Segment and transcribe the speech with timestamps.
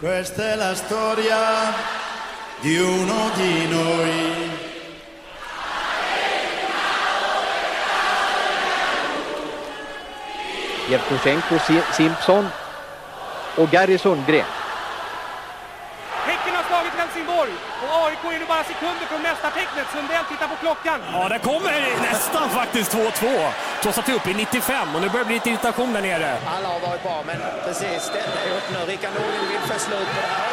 [0.00, 1.74] Questa è la storia
[2.60, 4.50] di uno di noi.
[10.88, 11.58] Jevtusjenko,
[11.92, 12.50] Simpson
[13.56, 14.59] och Gary Sundgren.
[16.40, 17.52] Häcken har slagit Helsingborg
[17.82, 19.86] och AIK är nu bara sekunder från mästartecknet.
[19.92, 20.98] Sundell tittar på klockan.
[21.12, 21.72] Ja, där kommer
[22.10, 23.50] nästan faktiskt 2-2.
[23.82, 26.02] Trots att det är uppe i 95 och nu börjar det bli lite irritation där
[26.02, 26.36] nere.
[26.56, 28.92] Alla har varit bra, men precis detta är upp nu.
[28.92, 30.49] Rickard Norling vill få slut på det här.